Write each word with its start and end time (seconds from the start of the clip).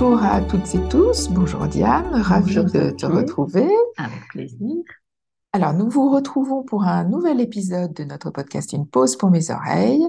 Bonjour 0.00 0.22
à 0.22 0.40
toutes 0.40 0.74
et 0.74 0.88
tous. 0.88 1.28
Bonjour 1.28 1.66
Diane, 1.66 2.22
ravie 2.22 2.54
de 2.54 2.88
te 2.88 3.04
retrouver. 3.04 3.68
Avec 3.98 4.28
plaisir. 4.30 4.82
Alors, 5.52 5.74
nous 5.74 5.90
vous 5.90 6.10
retrouvons 6.10 6.62
pour 6.62 6.84
un 6.84 7.04
nouvel 7.04 7.38
épisode 7.38 7.92
de 7.92 8.04
notre 8.04 8.30
podcast 8.30 8.72
Une 8.72 8.86
pause 8.86 9.16
pour 9.16 9.28
mes 9.30 9.50
oreilles, 9.50 10.06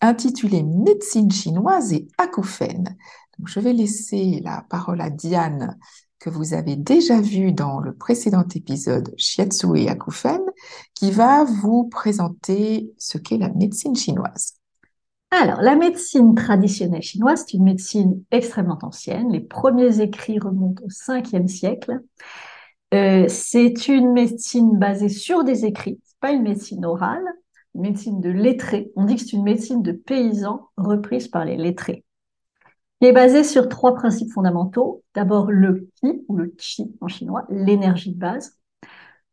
intitulé 0.00 0.62
Médecine 0.62 1.32
chinoise 1.32 1.92
et 1.92 2.06
acouphènes. 2.16 2.96
Donc, 3.36 3.48
je 3.48 3.58
vais 3.58 3.72
laisser 3.72 4.40
la 4.44 4.64
parole 4.70 5.00
à 5.00 5.10
Diane, 5.10 5.76
que 6.20 6.30
vous 6.30 6.54
avez 6.54 6.76
déjà 6.76 7.20
vue 7.20 7.50
dans 7.50 7.80
le 7.80 7.96
précédent 7.96 8.46
épisode 8.54 9.12
Shiatsu 9.16 9.78
et 9.78 9.88
acouphènes, 9.88 10.48
qui 10.94 11.10
va 11.10 11.42
vous 11.42 11.88
présenter 11.88 12.92
ce 12.98 13.18
qu'est 13.18 13.38
la 13.38 13.48
médecine 13.48 13.96
chinoise. 13.96 14.57
Alors, 15.30 15.60
la 15.60 15.76
médecine 15.76 16.34
traditionnelle 16.34 17.02
chinoise, 17.02 17.44
c'est 17.46 17.56
une 17.56 17.64
médecine 17.64 18.24
extrêmement 18.30 18.78
ancienne. 18.82 19.30
Les 19.30 19.40
premiers 19.40 20.00
écrits 20.00 20.38
remontent 20.38 20.82
au 20.84 20.88
5e 20.88 21.48
siècle. 21.48 22.00
Euh, 22.94 23.26
c'est 23.28 23.88
une 23.88 24.12
médecine 24.12 24.78
basée 24.78 25.10
sur 25.10 25.44
des 25.44 25.66
écrits, 25.66 26.00
c'est 26.04 26.18
pas 26.20 26.30
une 26.30 26.42
médecine 26.42 26.86
orale, 26.86 27.24
une 27.74 27.82
médecine 27.82 28.20
de 28.22 28.30
lettrés. 28.30 28.90
On 28.96 29.04
dit 29.04 29.16
que 29.16 29.20
c'est 29.20 29.34
une 29.34 29.42
médecine 29.42 29.82
de 29.82 29.92
paysans 29.92 30.70
reprise 30.78 31.28
par 31.28 31.44
les 31.44 31.58
lettrés. 31.58 32.04
Elle 33.00 33.08
est 33.08 33.12
basée 33.12 33.44
sur 33.44 33.68
trois 33.68 33.94
principes 33.94 34.32
fondamentaux. 34.32 35.04
D'abord 35.14 35.50
le 35.50 35.90
qi, 36.00 36.24
ou 36.28 36.36
le 36.36 36.46
qi 36.46 36.90
en 37.02 37.08
chinois, 37.08 37.44
l'énergie 37.50 38.14
de 38.14 38.18
base. 38.18 38.58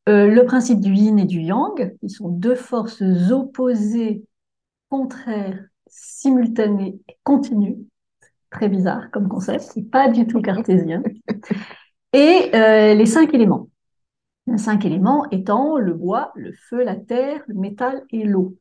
Euh, 0.09 0.27
le 0.27 0.45
principe 0.45 0.81
du 0.81 0.93
yin 0.93 1.17
et 1.17 1.25
du 1.25 1.39
yang, 1.39 1.97
qui 2.01 2.09
sont 2.09 2.27
deux 2.27 2.55
forces 2.55 3.01
opposées, 3.31 4.25
contraires 4.89 5.63
simultané 5.87 6.99
et 7.07 7.17
continu. 7.23 7.77
Très 8.49 8.69
bizarre 8.69 9.11
comme 9.11 9.27
concept, 9.27 9.61
c'est 9.61 9.89
pas 9.89 10.09
du 10.09 10.27
tout 10.27 10.41
cartésien. 10.41 11.03
Et 12.13 12.55
euh, 12.55 12.93
les 12.93 13.05
cinq 13.05 13.33
éléments. 13.33 13.67
Les 14.47 14.57
cinq 14.57 14.85
éléments 14.85 15.29
étant 15.31 15.77
le 15.77 15.93
bois, 15.93 16.31
le 16.35 16.53
feu, 16.53 16.83
la 16.83 16.95
terre, 16.95 17.41
le 17.47 17.55
métal 17.55 18.03
et 18.11 18.23
l'eau. 18.23 18.55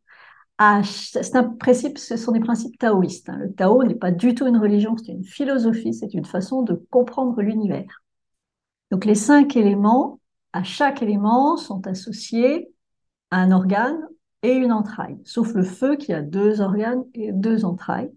C'est 0.83 1.37
un 1.37 1.45
principe, 1.45 1.99
ce 1.99 2.17
sont 2.17 2.33
des 2.33 2.41
principes 2.41 2.79
taoïstes. 2.79 3.29
Hein. 3.29 3.39
Le 3.39 3.53
Tao 3.53 3.83
n'est 3.85 3.95
pas 3.95 4.11
du 4.11 4.35
tout 4.35 4.47
une 4.47 4.57
religion, 4.57 4.97
c'est 4.97 5.13
une 5.13 5.25
philosophie, 5.25 5.93
c'est 5.93 6.15
une 6.15 6.25
façon 6.25 6.63
de 6.63 6.75
comprendre 6.91 7.41
l'univers. 7.43 8.03
Donc 8.91 9.05
les 9.05 9.15
cinq 9.15 9.57
éléments, 9.57 10.21
à 10.53 10.63
chaque 10.63 11.03
élément, 11.03 11.57
sont 11.57 11.87
associés 11.87 12.73
à 13.31 13.39
un 13.39 13.51
organe 13.51 14.01
et 14.45 14.53
une 14.53 14.73
entraille, 14.73 15.17
sauf 15.25 15.55
le 15.55 15.65
feu 15.65 15.97
qui 15.97 16.13
a 16.13 16.21
deux 16.21 16.61
organes 16.61 17.03
et 17.15 17.33
deux 17.33 17.65
entrailles. 17.65 18.13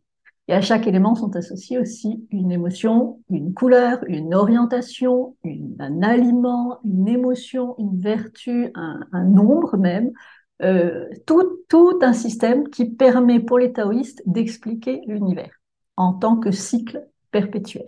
Et 0.50 0.54
à 0.54 0.62
chaque 0.62 0.86
élément 0.86 1.16
sont 1.16 1.36
associés 1.36 1.80
aussi 1.80 2.28
une 2.32 2.52
émotion, 2.52 3.22
une 3.30 3.54
couleur, 3.54 4.00
une 4.08 4.34
orientation, 4.34 5.36
un 5.80 6.02
aliment, 6.04 6.80
une 6.84 7.08
émotion, 7.08 7.76
une 7.80 8.00
vertu, 8.00 8.72
un, 8.76 9.24
nombre 9.24 9.78
même, 9.78 10.12
euh, 10.62 11.08
tout, 11.26 11.60
tout 11.70 12.00
un 12.02 12.14
système 12.14 12.68
qui 12.70 12.86
permet 12.86 13.40
pour 13.40 13.58
les 13.58 13.72
taoïstes 13.72 14.22
d'expliquer 14.26 15.02
l'univers 15.08 15.52
en 15.96 16.14
tant 16.14 16.38
que 16.38 16.52
cycle 16.52 17.08
perpétuel. 17.32 17.86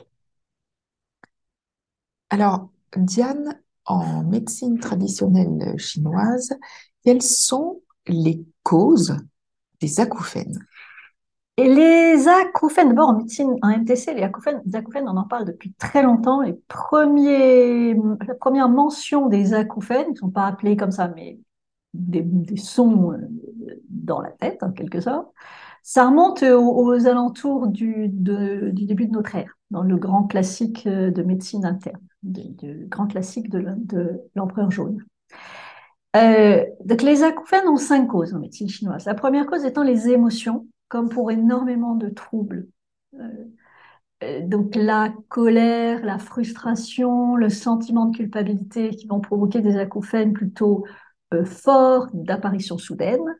Alors, 2.30 2.70
Diane, 2.95 3.60
en 3.86 4.23
médecine 4.23 4.80
traditionnelle 4.80 5.78
chinoise, 5.78 6.58
quels 7.04 7.22
sont 7.22 7.82
les 8.10 8.45
causes 8.64 9.17
des 9.82 10.00
acouphènes 10.00 10.60
et 11.60 11.67
les 11.67 12.30
acouphènes, 12.30 12.88
d'abord 12.88 13.10
en 13.10 13.17
médecine, 13.17 13.58
en 13.61 13.67
MTC, 13.67 14.14
les 14.14 14.23
acouphènes, 14.23 14.61
acouphènes, 14.73 15.10
on 15.10 15.17
en 15.17 15.26
parle 15.26 15.44
depuis 15.44 15.73
très 15.73 16.02
longtemps. 16.04 16.39
Les 16.39 16.54
premiers, 16.54 17.95
la 17.95 18.36
première 18.36 18.70
mention 18.70 19.28
des 19.28 19.54
acouphènes, 19.54 20.06
ils 20.08 20.14
ne 20.14 20.17
sont 20.20 20.30
pas 20.30 20.48
appelés 20.48 20.78
comme 20.78 20.92
ça, 20.92 21.10
mais 21.10 21.38
des, 21.94 22.26
sons 22.56 23.11
euh, 23.11 23.17
dans 23.89 24.22
la 24.22 24.30
tête, 24.30 24.64
en 24.64 24.72
quelque 24.72 25.02
sorte, 25.02 25.28
ça 25.83 26.08
remonte 26.08 26.44
aux, 26.44 27.08
alentours 27.08 27.67
du, 27.67 28.08
du, 28.08 28.86
début 28.86 29.08
de 29.08 29.12
notre 29.12 29.36
ère, 29.36 29.58
dans 29.70 29.83
le 29.83 29.98
grand 29.98 30.23
classique 30.23 30.88
euh, 30.88 31.12
de 31.12 31.23
médecine 31.23 31.66
interne, 31.66 32.00
le 32.23 32.88
grand 32.88 33.08
classique 33.08 33.50
de 33.50 34.22
l'empereur 34.33 34.72
jaune. 34.72 35.04
Euh, 36.15 36.65
donc 36.83 37.02
les 37.02 37.23
acouphènes 37.23 37.67
ont 37.67 37.77
cinq 37.77 38.08
causes 38.08 38.33
en 38.33 38.39
médecine 38.39 38.70
chinoise. 38.70 39.05
La 39.05 39.14
première 39.14 39.45
cause 39.45 39.65
étant 39.65 39.83
les 39.83 40.09
émotions, 40.09 40.67
comme 40.87 41.09
pour 41.09 41.31
énormément 41.31 41.95
de 41.95 42.09
troubles. 42.09 42.67
Euh, 43.15 43.45
euh, 44.23 44.42
donc 44.42 44.75
la 44.75 45.14
colère, 45.30 46.03
la 46.03 46.17
frustration, 46.17 47.36
le 47.36 47.49
sentiment 47.49 48.05
de 48.05 48.17
culpabilité 48.17 48.89
qui 48.89 49.08
vont 49.08 49.21
provoquer 49.21 49.61
des 49.61 49.77
acouphènes 49.77 50.33
plutôt 50.33 50.86
forts, 51.45 52.08
d'apparition 52.14 52.80
soudaine, 52.80 53.37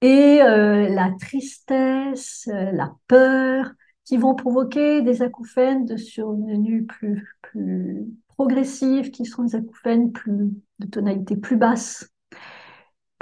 et 0.00 0.38
la 0.38 1.10
tristesse, 1.18 2.48
la 2.48 2.94
peur, 3.08 3.72
qui 4.04 4.16
vont 4.16 4.36
provoquer 4.36 5.02
des 5.02 5.20
acouphènes 5.22 5.84
de 5.84 5.96
survenue 5.96 6.86
plus, 6.86 7.36
plus 7.42 8.06
progressives, 8.38 9.10
qui 9.10 9.26
sont 9.26 9.42
des 9.44 9.56
acouphènes 9.56 10.12
plus, 10.12 10.50
de 10.78 10.86
tonalité 10.86 11.36
plus 11.36 11.56
basse. 11.56 12.08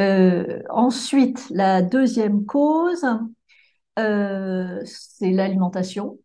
Euh, 0.01 0.63
ensuite, 0.69 1.49
la 1.51 1.81
deuxième 1.83 2.45
cause, 2.45 3.07
euh, 3.99 4.81
c'est 4.85 5.31
l'alimentation. 5.31 6.19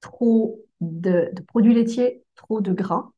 Trop 0.00 0.60
de, 0.80 1.32
produits 1.46 1.74
laitiers, 1.74 2.24
trop 2.34 2.60
de 2.60 2.72
gras. 2.72 3.10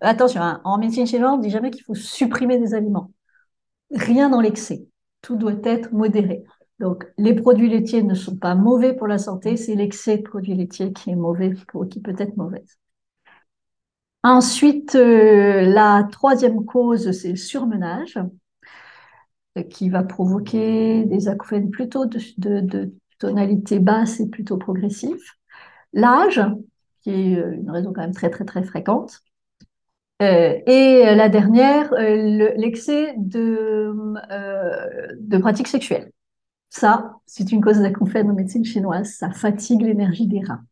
Attention, 0.00 0.40
hein, 0.42 0.60
en 0.64 0.78
médecine 0.78 1.06
chinoise, 1.06 1.32
on 1.34 1.38
ne 1.38 1.42
dit 1.42 1.50
jamais 1.50 1.70
qu'il 1.70 1.84
faut 1.84 1.94
supprimer 1.94 2.58
des 2.58 2.74
aliments. 2.74 3.12
Rien 3.92 4.30
dans 4.30 4.40
l'excès. 4.40 4.86
Tout 5.22 5.36
doit 5.36 5.58
être 5.64 5.92
modéré. 5.92 6.44
Donc, 6.78 7.06
les 7.18 7.34
produits 7.34 7.70
laitiers 7.70 8.02
ne 8.02 8.14
sont 8.14 8.36
pas 8.36 8.54
mauvais 8.54 8.94
pour 8.94 9.08
la 9.08 9.18
santé, 9.18 9.56
c'est 9.56 9.74
l'excès 9.74 10.18
de 10.18 10.22
produits 10.22 10.54
laitiers 10.54 10.92
qui 10.92 11.10
est 11.10 11.16
mauvais, 11.16 11.54
qui 11.90 12.00
peut 12.00 12.14
être 12.18 12.36
mauvaise. 12.36 12.78
Ensuite, 14.26 14.96
euh, 14.96 15.62
la 15.62 16.02
troisième 16.10 16.64
cause, 16.64 17.12
c'est 17.12 17.30
le 17.30 17.36
surmenage, 17.36 18.18
euh, 19.56 19.62
qui 19.62 19.88
va 19.88 20.02
provoquer 20.02 21.04
des 21.04 21.28
acouphènes 21.28 21.70
plutôt 21.70 22.06
de, 22.06 22.92
tonalité 23.20 23.78
basse 23.78 24.18
et 24.18 24.28
plutôt 24.28 24.56
progressive. 24.56 25.22
L'âge, 25.92 26.42
qui 27.02 27.10
est 27.10 27.38
euh, 27.38 27.52
une 27.52 27.70
raison 27.70 27.92
quand 27.92 28.00
même 28.00 28.14
très 28.14 28.28
très 28.28 28.44
très 28.44 28.64
fréquente. 28.64 29.22
et 30.20 31.14
la 31.14 31.28
dernière, 31.28 31.92
l'excès 31.92 33.14
de, 33.18 33.94
de 35.20 35.38
pratiques 35.38 35.68
sexuelles. 35.68 36.10
Ça, 36.70 37.20
c'est 37.26 37.52
une 37.52 37.60
cause 37.62 37.78
d'acouphènes 37.78 38.30
en 38.30 38.34
médecine 38.34 38.64
chinoise, 38.64 39.12
ça 39.12 39.30
fatigue 39.30 39.82
l'énergie 39.82 40.26
des 40.26 40.40
reins. 40.40 40.64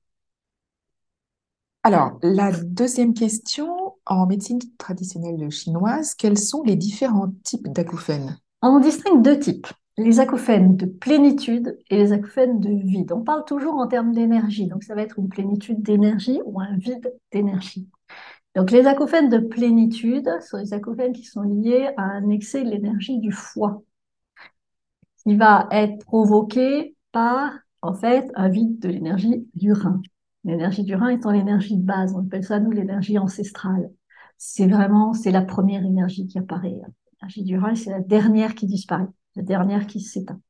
Alors, 1.86 2.18
la 2.22 2.50
deuxième 2.50 3.12
question, 3.12 3.92
en 4.06 4.26
médecine 4.26 4.58
traditionnelle 4.78 5.50
chinoise, 5.50 6.14
quels 6.14 6.38
sont 6.38 6.62
les 6.62 6.76
différents 6.76 7.30
types 7.42 7.68
d'acouphènes? 7.68 8.38
On 8.62 8.80
distingue 8.80 9.22
deux 9.22 9.38
types, 9.38 9.66
les 9.98 10.18
acouphènes 10.18 10.78
de 10.78 10.86
plénitude 10.86 11.78
et 11.90 11.98
les 11.98 12.12
acouphènes 12.12 12.58
de 12.58 12.70
vide. 12.70 13.12
On 13.12 13.20
parle 13.20 13.44
toujours 13.44 13.74
en 13.74 13.86
termes 13.86 14.12
d'énergie, 14.12 14.66
donc 14.66 14.82
ça 14.82 14.94
va 14.94 15.02
être 15.02 15.18
une 15.18 15.28
plénitude 15.28 15.82
d'énergie 15.82 16.40
ou 16.46 16.58
un 16.58 16.74
vide 16.78 17.12
d'énergie. 17.30 17.86
Donc 18.56 18.70
les 18.70 18.86
acouphènes 18.86 19.28
de 19.28 19.36
plénitude 19.36 20.30
sont 20.40 20.56
les 20.56 20.72
acouphènes 20.72 21.12
qui 21.12 21.24
sont 21.24 21.42
liés 21.42 21.90
à 21.98 22.04
un 22.04 22.30
excès 22.30 22.64
de 22.64 22.70
l'énergie 22.70 23.18
du 23.18 23.30
foie, 23.30 23.82
qui 25.22 25.36
va 25.36 25.68
être 25.70 26.02
provoqué 26.06 26.96
par 27.12 27.52
en 27.82 27.92
fait 27.92 28.30
un 28.36 28.48
vide 28.48 28.78
de 28.78 28.88
l'énergie 28.88 29.46
du 29.52 29.74
rein. 29.74 30.00
L'énergie 30.44 30.84
du 30.84 30.94
rein 30.94 31.08
étant 31.08 31.30
l'énergie 31.30 31.76
de 31.76 31.82
base, 31.82 32.14
on 32.14 32.26
appelle 32.26 32.44
ça 32.44 32.60
nous 32.60 32.70
l'énergie 32.70 33.18
ancestrale. 33.18 33.90
C'est 34.36 34.66
vraiment, 34.66 35.12
c'est 35.14 35.30
la 35.30 35.42
première 35.42 35.84
énergie 35.84 36.26
qui 36.26 36.38
apparaît. 36.38 36.76
L'énergie 37.12 37.44
du 37.44 37.58
rein, 37.58 37.74
c'est 37.74 37.90
la 37.90 38.00
dernière 38.00 38.54
qui 38.54 38.66
disparaît, 38.66 39.08
la 39.36 39.42
dernière 39.42 39.86
qui 39.86 40.00
s'éteint. 40.00 40.40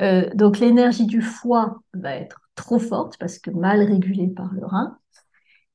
Euh, 0.00 0.30
donc 0.34 0.58
l'énergie 0.58 1.06
du 1.06 1.20
foie 1.20 1.82
va 1.94 2.14
être 2.16 2.40
trop 2.54 2.78
forte 2.78 3.18
parce 3.18 3.38
que 3.38 3.50
mal 3.50 3.82
régulée 3.82 4.28
par 4.28 4.52
le 4.52 4.64
rein. 4.64 4.98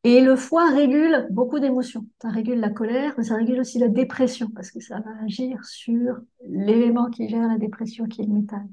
Et 0.04 0.22
le 0.22 0.36
foie 0.36 0.70
régule 0.70 1.28
beaucoup 1.32 1.60
d'émotions. 1.60 2.06
Ça 2.22 2.30
régule 2.30 2.60
la 2.60 2.70
colère, 2.70 3.14
mais 3.18 3.26
ça 3.26 3.36
régule 3.36 3.60
aussi 3.60 3.78
la 3.80 3.90
dépression 3.90 4.48
parce 4.56 4.72
que 4.72 4.80
ça 4.80 5.00
va 5.00 5.12
agir 5.26 5.64
sur 5.66 6.18
l'élément 6.48 7.10
qui 7.10 7.28
gère 7.28 7.48
la 7.48 7.58
dépression, 7.58 8.06
qui 8.06 8.22
est 8.22 8.26
le 8.26 8.34
métal. 8.34 8.66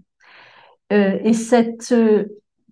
Euh, 0.92 1.18
et 1.24 1.32
cette 1.32 1.92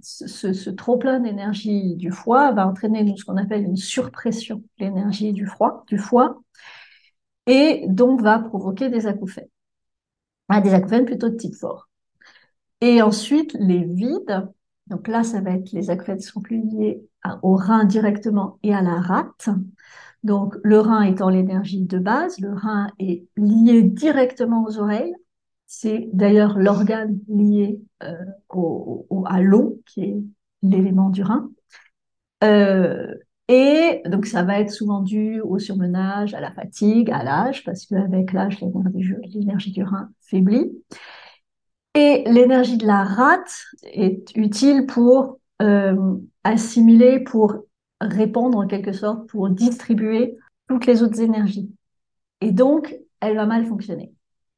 ce, 0.03 0.71
trop-plein 0.71 1.21
d'énergie 1.21 1.97
du 1.97 2.11
foie 2.11 2.53
va 2.53 2.67
entraîner 2.67 3.15
ce 3.17 3.25
qu'on 3.25 3.37
appelle 3.37 3.63
une 3.63 3.77
surpression 3.77 4.57
de 4.57 4.85
l'énergie 4.85 5.33
du, 5.33 5.49
du 5.87 5.99
foie 5.99 6.43
et 7.47 7.85
donc 7.89 8.21
va 8.21 8.39
provoquer 8.39 8.89
des 8.89 9.07
acouphènes. 9.07 9.49
Ah, 10.49 10.61
des 10.61 10.75
acouphènes 10.75 11.05
plutôt 11.05 11.29
de 11.29 11.37
type 11.37 11.55
fort. 11.55 11.89
Et 12.81 13.01
ensuite, 13.01 13.55
les 13.55 13.85
vides 13.85 14.49
Donc 14.89 15.09
là, 15.09 15.23
ça 15.23 15.41
va 15.41 15.53
être 15.53 15.73
les 15.73 15.91
acouphènes 15.91 16.19
qui 16.19 16.25
sont 16.25 16.41
plus 16.41 16.61
liés 16.63 17.07
au 17.43 17.55
rein 17.55 17.85
directement 17.85 18.59
et 18.63 18.75
à 18.75 18.83
la 18.83 19.01
rate. 19.01 19.49
Donc 20.23 20.57
le 20.63 20.81
rein 20.81 21.03
étant 21.03 21.29
l'énergie 21.29 21.83
de 21.83 21.99
base, 21.99 22.39
le 22.39 22.53
rein 22.53 22.89
est 22.99 23.27
lié 23.37 23.83
directement 23.83 24.65
aux 24.65 24.79
oreilles. 24.79 25.15
C'est 25.75 26.11
d'ailleurs 26.13 26.59
l'organe 26.59 27.19
lié 27.29 27.81
euh, 28.03 28.15
au, 28.51 29.25
à 29.27 29.41
l'eau, 29.41 29.81
qui 29.87 30.03
est 30.03 30.23
l'élément 30.63 31.09
du 31.09 31.23
rein. 31.23 31.51
Euh, 32.45 33.15
et 33.49 34.03
donc, 34.05 34.27
ça 34.27 34.43
va 34.43 34.61
être 34.61 34.71
souvent 34.71 35.01
dû 35.01 35.41
au 35.41 35.59
surmenage, 35.59 36.35
à 36.35 36.41
la 36.41 36.53
fatigue, 36.53 37.11
à 37.11 37.25
l'âge, 37.25 37.65
parce 37.65 37.87
qu'avec 37.87 38.35
l'âge, 38.35 38.63
l'énergie 39.33 39.73
du 39.73 39.83
rein 39.83 40.11
faiblit. 40.21 40.71
Et 41.95 42.25
l'énergie 42.27 42.77
de 42.77 42.87
la 42.87 43.03
rate 43.03 43.63
est 43.83 44.37
utile 44.37 44.85
pour 44.85 45.39
euh, 45.63 46.19
assimiler, 46.45 47.21
pour 47.21 47.65
répondre 47.99 48.59
en 48.59 48.67
quelque 48.67 48.93
sorte, 48.93 49.27
pour 49.27 49.49
distribuer 49.49 50.37
toutes 50.69 50.85
les 50.85 51.03
autres 51.03 51.23
énergies. 51.23 51.71
Et 52.43 52.53
donc, 52.53 52.95
elle 53.21 53.37
va 53.37 53.47
mal 53.47 53.65
fonctionner 53.65 54.13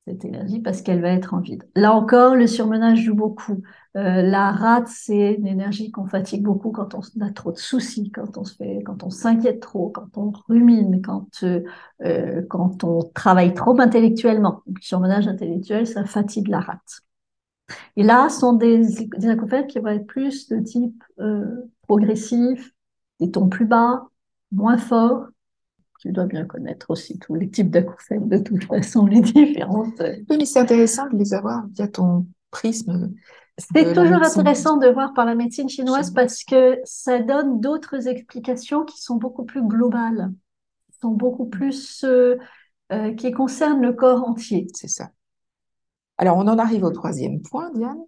cette 0.07 0.25
énergie 0.25 0.61
parce 0.61 0.83
qu'elle 0.83 1.01
va 1.01 1.11
être 1.11 1.35
en 1.35 1.41
vide. 1.41 1.65
Là 1.75 1.95
encore, 1.95 2.35
le 2.35 2.47
surmenage 2.47 3.01
joue 3.03 3.15
beaucoup. 3.15 3.63
Euh, 3.97 4.23
la 4.23 4.51
rate, 4.53 4.89
c'est 4.89 5.35
une 5.35 5.47
énergie 5.47 5.91
qu'on 5.91 6.07
fatigue 6.07 6.43
beaucoup 6.43 6.73
quand 6.73 6.95
on 6.95 7.21
a 7.23 7.31
trop 7.31 7.53
de 7.53 7.59
soucis, 7.59 8.11
quand 8.11 8.37
on 8.37 8.45
se 8.45 8.55
fait, 8.57 8.83
quand 8.85 9.03
on 9.03 9.11
s'inquiète 9.11 9.61
trop, 9.61 9.91
quand 9.91 10.19
on 10.19 10.33
rumine, 10.49 11.01
quand 11.01 11.29
euh, 11.43 11.63
euh, 12.05 12.43
quand 12.49 12.85
on 12.85 13.03
travaille 13.15 13.55
trop 13.55 13.79
intellectuellement. 13.81 14.63
le 14.67 14.75
surmenage 14.81 15.29
intellectuel, 15.29 15.87
ça 15.87 16.05
fatigue 16.05 16.49
la 16.49 16.61
rate. 16.61 17.03
Et 17.97 18.03
là, 18.03 18.29
sont 18.29 18.53
des, 18.53 18.87
des 19.17 19.29
acouphènes 19.29 19.67
qui 19.67 19.79
vont 19.79 19.89
être 19.89 20.07
plus 20.07 20.49
de 20.49 20.59
type 20.61 21.03
progressif, 21.87 22.75
des 23.21 23.31
tons 23.31 23.49
plus 23.49 23.65
bas, 23.65 24.09
moins 24.53 24.77
forts, 24.77 25.29
tu 26.05 26.13
dois 26.13 26.27
bien 26.27 26.45
connaître 26.45 26.91
aussi 26.91 27.19
tous 27.19 27.35
les 27.35 27.49
types 27.49 27.71
d'acouphènes, 27.71 28.29
de 28.29 28.37
toute 28.37 28.65
façon, 28.65 29.07
les 29.07 29.23
différentes. 29.23 30.03
Oui, 30.29 30.37
mais 30.37 30.45
c'est 30.45 30.61
intéressant 30.61 31.09
de 31.09 31.17
les 31.17 31.33
avoir 31.33 31.67
via 31.69 31.89
ton 31.89 32.27
prisme. 32.51 33.11
C'est 33.57 33.95
toujours 33.95 34.23
intéressant 34.23 34.77
de 34.77 34.89
voir 34.89 35.15
par 35.15 35.25
la 35.25 35.35
médecine 35.35 35.69
chinoise 35.69 36.11
parce 36.11 36.45
que 36.45 36.79
ça 36.85 37.21
donne 37.21 37.59
d'autres 37.59 38.07
explications 38.07 38.85
qui 38.85 39.01
sont 39.01 39.17
beaucoup 39.17 39.45
plus 39.45 39.67
globales, 39.67 40.31
qui 40.91 40.99
sont 41.01 41.13
beaucoup 41.13 41.47
plus 41.47 42.05
euh, 42.05 42.37
euh, 42.93 43.15
qui 43.15 43.33
concernent 43.33 43.81
le 43.81 43.95
corps 43.95 44.29
entier. 44.29 44.67
C'est 44.75 44.89
ça. 44.89 45.09
Alors, 46.19 46.37
on 46.37 46.47
en 46.49 46.59
arrive 46.59 46.85
au 46.85 46.91
troisième 46.91 47.41
point, 47.41 47.71
Diane. 47.73 48.03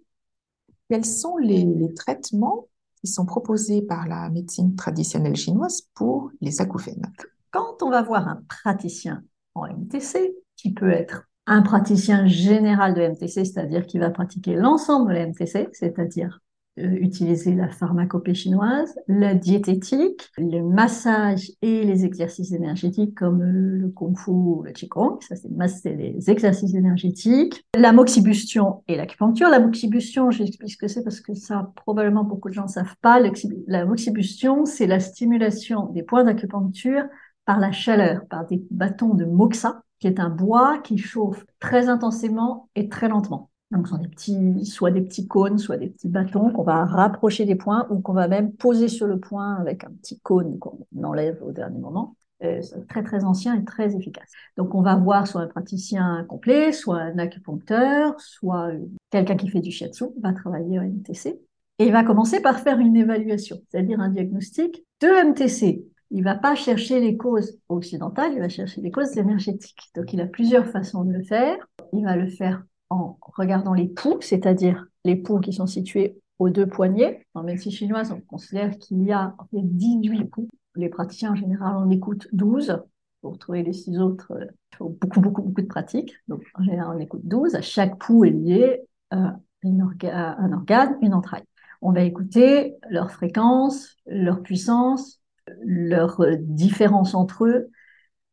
Quels 0.90 1.06
sont 1.06 1.38
les, 1.38 1.64
les 1.64 1.94
traitements 1.94 2.68
qui 3.00 3.06
sont 3.06 3.24
proposés 3.24 3.80
par 3.80 4.06
la 4.06 4.28
médecine 4.28 4.76
traditionnelle 4.76 5.36
chinoise 5.36 5.88
pour 5.94 6.30
les 6.42 6.60
acouphènes? 6.60 7.10
Quand 7.56 7.82
on 7.82 7.90
va 7.90 8.02
voir 8.02 8.28
un 8.28 8.42
praticien 8.48 9.22
en 9.54 9.66
MTC, 9.66 10.34
qui 10.56 10.74
peut 10.74 10.90
être 10.90 11.24
un 11.46 11.62
praticien 11.62 12.26
général 12.26 12.92
de 12.92 13.00
MTC, 13.00 13.44
c'est-à-dire 13.46 13.86
qui 13.86 13.98
va 13.98 14.10
pratiquer 14.10 14.54
l'ensemble 14.54 15.08
de 15.08 15.14
la 15.14 15.26
MTC, 15.26 15.68
c'est-à-dire 15.72 16.40
euh, 16.78 16.90
utiliser 17.00 17.54
la 17.54 17.70
pharmacopée 17.70 18.34
chinoise, 18.34 18.94
la 19.08 19.34
diététique, 19.34 20.28
le 20.36 20.60
massage 20.60 21.50
et 21.62 21.84
les 21.84 22.04
exercices 22.04 22.52
énergétiques 22.52 23.14
comme 23.14 23.40
euh, 23.40 23.78
le 23.78 23.88
kung 23.88 24.18
fu 24.18 24.30
ou 24.32 24.62
le 24.62 24.72
qigong, 24.72 25.18
ça 25.22 25.36
c'est 25.36 25.94
les 25.94 26.28
exercices 26.28 26.74
énergétiques, 26.74 27.64
la 27.74 27.92
moxibustion 27.92 28.82
et 28.88 28.96
l'acupuncture. 28.96 29.48
La 29.48 29.60
moxibustion, 29.60 30.30
j'explique 30.30 30.72
ce 30.72 30.76
que 30.76 30.88
c'est 30.88 31.02
parce 31.02 31.22
que 31.22 31.32
ça 31.32 31.72
probablement 31.76 32.24
beaucoup 32.24 32.50
de 32.50 32.54
gens 32.54 32.64
ne 32.64 32.68
savent 32.68 32.96
pas. 33.00 33.18
La 33.66 33.86
moxibustion, 33.86 34.66
c'est 34.66 34.86
la 34.86 35.00
stimulation 35.00 35.86
des 35.86 36.02
points 36.02 36.24
d'acupuncture 36.24 37.04
par 37.46 37.58
la 37.58 37.72
chaleur, 37.72 38.26
par 38.26 38.46
des 38.46 38.62
bâtons 38.70 39.14
de 39.14 39.24
moxa, 39.24 39.80
qui 39.98 40.08
est 40.08 40.20
un 40.20 40.28
bois 40.28 40.78
qui 40.78 40.98
chauffe 40.98 41.46
très 41.58 41.88
intensément 41.88 42.68
et 42.74 42.88
très 42.88 43.08
lentement. 43.08 43.50
Donc, 43.70 43.88
ce 43.88 43.94
sont 43.94 44.02
des 44.02 44.08
petits, 44.08 44.66
soit 44.66 44.90
des 44.90 45.00
petits 45.00 45.26
cônes, 45.26 45.58
soit 45.58 45.76
des 45.76 45.88
petits 45.88 46.08
bâtons 46.08 46.50
qu'on 46.50 46.62
va 46.62 46.84
rapprocher 46.84 47.46
des 47.46 47.56
points 47.56 47.86
ou 47.90 48.00
qu'on 48.00 48.12
va 48.12 48.28
même 48.28 48.52
poser 48.52 48.88
sur 48.88 49.06
le 49.06 49.18
point 49.18 49.56
avec 49.56 49.84
un 49.84 49.90
petit 49.90 50.20
cône 50.20 50.58
qu'on 50.58 50.86
enlève 51.02 51.42
au 51.42 51.52
dernier 51.52 51.78
moment. 51.78 52.14
Euh, 52.44 52.60
c'est 52.60 52.86
très 52.86 53.02
très 53.02 53.24
ancien 53.24 53.54
et 53.54 53.64
très 53.64 53.96
efficace. 53.96 54.30
Donc 54.56 54.74
on 54.74 54.82
va 54.82 54.94
voir 54.94 55.26
soit 55.26 55.40
un 55.40 55.46
praticien 55.46 56.24
complet, 56.28 56.70
soit 56.70 56.98
un 56.98 57.18
acupuncteur, 57.18 58.14
soit 58.20 58.72
quelqu'un 59.10 59.36
qui 59.36 59.48
fait 59.48 59.60
du 59.60 59.70
shiatsu, 59.70 60.04
va 60.20 60.32
travailler 60.32 60.78
en 60.78 60.82
MTC. 60.82 61.40
Et 61.78 61.86
il 61.86 61.92
va 61.92 62.04
commencer 62.04 62.40
par 62.40 62.60
faire 62.60 62.78
une 62.78 62.96
évaluation, 62.96 63.58
c'est-à-dire 63.68 64.00
un 64.00 64.10
diagnostic 64.10 64.84
de 65.00 65.28
MTC 65.30 65.84
il 66.10 66.22
va 66.22 66.34
pas 66.34 66.54
chercher 66.54 67.00
les 67.00 67.16
causes 67.16 67.58
occidentales, 67.68 68.32
il 68.34 68.40
va 68.40 68.48
chercher 68.48 68.80
les 68.80 68.90
causes 68.90 69.16
énergétiques. 69.16 69.90
Donc 69.94 70.12
il 70.12 70.20
a 70.20 70.26
plusieurs 70.26 70.66
façons 70.66 71.04
de 71.04 71.12
le 71.12 71.22
faire. 71.22 71.56
Il 71.92 72.04
va 72.04 72.16
le 72.16 72.28
faire 72.28 72.64
en 72.90 73.18
regardant 73.20 73.74
les 73.74 73.88
poux, 73.88 74.18
c'est-à-dire 74.20 74.86
les 75.04 75.16
poux 75.16 75.40
qui 75.40 75.52
sont 75.52 75.66
situés 75.66 76.20
aux 76.38 76.50
deux 76.50 76.66
poignets. 76.66 77.26
En 77.34 77.42
médecine 77.42 77.72
chinoise, 77.72 78.12
on 78.12 78.20
considère 78.20 78.76
qu'il 78.78 79.02
y 79.02 79.12
a 79.12 79.34
18 79.52 80.24
poux. 80.24 80.48
Les 80.76 80.88
praticiens, 80.88 81.32
en 81.32 81.36
général, 81.36 81.76
en 81.76 81.90
écoutent 81.90 82.28
12. 82.32 82.82
Pour 83.22 83.38
trouver 83.38 83.62
les 83.62 83.72
six 83.72 83.98
autres, 83.98 84.32
il 84.72 84.76
faut 84.76 84.90
beaucoup, 85.00 85.20
beaucoup, 85.20 85.42
beaucoup 85.42 85.62
de 85.62 85.66
pratiques. 85.66 86.14
Donc, 86.28 86.42
en 86.54 86.62
général, 86.62 86.96
on 86.96 87.00
écoute 87.00 87.22
12. 87.24 87.54
À 87.56 87.62
chaque 87.62 87.98
poux 87.98 88.24
est 88.24 88.30
lié 88.30 88.82
à 89.10 89.38
un 89.64 90.52
organe, 90.52 90.96
une 91.02 91.14
entraille. 91.14 91.42
On 91.82 91.92
va 91.92 92.02
écouter 92.02 92.76
leur 92.88 93.10
fréquence, 93.10 93.96
leur 94.06 94.42
puissance, 94.42 95.20
leurs 95.62 96.20
différences 96.38 97.14
entre 97.14 97.46
eux. 97.46 97.70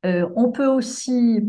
Euh, 0.06 0.30
on 0.36 0.52
peut 0.52 0.68
aussi 0.68 1.42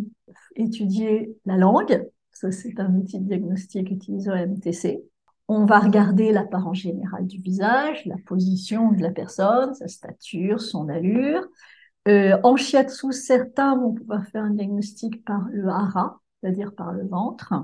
étudier 0.56 1.36
la 1.44 1.56
langue. 1.56 2.04
Ça, 2.32 2.50
c'est 2.52 2.78
un 2.78 2.94
outil 2.94 3.18
de 3.18 3.26
diagnostic 3.26 3.90
utilisé 3.90 4.30
au 4.30 4.34
MTC. 4.34 5.02
On 5.48 5.66
va 5.66 5.78
regarder 5.78 6.32
l'apparence 6.32 6.78
générale 6.78 7.26
du 7.26 7.38
visage, 7.38 8.04
la 8.06 8.16
position 8.26 8.92
de 8.92 9.02
la 9.02 9.10
personne, 9.10 9.74
sa 9.74 9.88
stature, 9.88 10.60
son 10.60 10.88
allure. 10.88 11.46
Euh, 12.08 12.38
en 12.42 12.56
shiatsu, 12.56 13.12
certains 13.12 13.76
vont 13.76 13.92
pouvoir 13.92 14.26
faire 14.26 14.44
un 14.44 14.50
diagnostic 14.50 15.24
par 15.24 15.46
le 15.50 15.68
hara, 15.68 16.20
c'est-à-dire 16.40 16.74
par 16.74 16.92
le 16.92 17.06
ventre. 17.06 17.54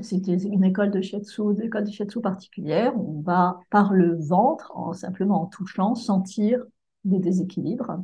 C'est 0.00 0.26
une 0.26 0.64
école 0.64 0.90
de 0.90 1.00
shiatsu, 1.00 1.42
une 1.42 1.62
école 1.62 1.84
de 1.84 1.90
shiatsu 1.90 2.20
particulière. 2.20 2.92
On 2.96 3.20
va 3.20 3.60
par 3.70 3.92
le 3.92 4.16
ventre, 4.16 4.72
en 4.74 4.92
simplement 4.92 5.42
en 5.42 5.46
touchant, 5.46 5.94
sentir 5.94 6.64
des 7.04 7.18
déséquilibres. 7.18 7.98